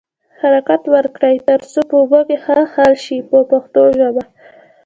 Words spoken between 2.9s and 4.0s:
شي په پښتو